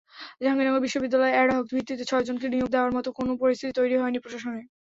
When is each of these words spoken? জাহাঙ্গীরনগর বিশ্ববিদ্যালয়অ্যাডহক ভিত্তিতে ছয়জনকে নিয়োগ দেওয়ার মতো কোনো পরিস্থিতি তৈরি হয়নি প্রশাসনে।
জাহাঙ্গীরনগর 0.41 0.83
বিশ্ববিদ্যালয়অ্যাডহক 0.85 1.65
ভিত্তিতে 1.71 2.03
ছয়জনকে 2.09 2.47
নিয়োগ 2.49 2.69
দেওয়ার 2.71 2.95
মতো 2.97 3.09
কোনো 3.19 3.31
পরিস্থিতি 3.41 3.71
তৈরি 3.79 3.95
হয়নি 3.97 4.19
প্রশাসনে। 4.23 4.61